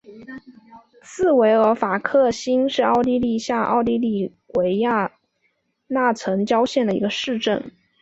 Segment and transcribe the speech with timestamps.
[1.03, 4.87] 茨韦尔法克兴是奥地利下奥地利州维也
[5.85, 7.71] 纳城郊县的一个市镇。